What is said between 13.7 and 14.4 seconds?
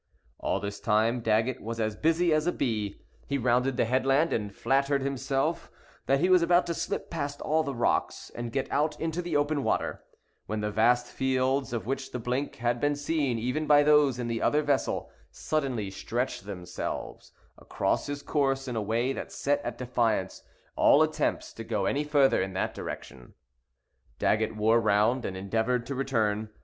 those in